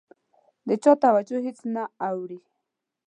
د 0.67 0.69
چا 0.83 0.91
توجه 1.03 1.37
هېڅ 1.45 1.57
نه 1.73 1.83
اوړي. 2.09 2.39